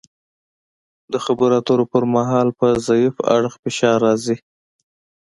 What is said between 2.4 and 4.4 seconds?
په ضعیف اړخ فشار راځي